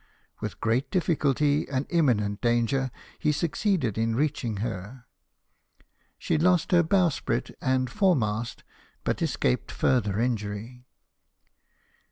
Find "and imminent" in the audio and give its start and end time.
1.69-2.41